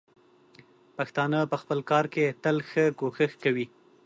پښتانه 0.97 1.39
په 1.51 1.55
خپل 1.61 1.79
کار 1.91 2.05
کې 2.13 2.35
تل 2.43 2.57
ښه 2.69 2.85
کوښښ 2.99 3.31
کوي. 3.43 3.65